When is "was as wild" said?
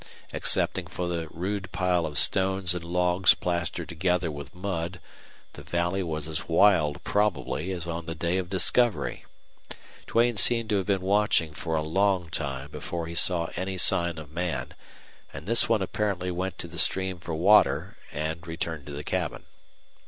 6.01-7.03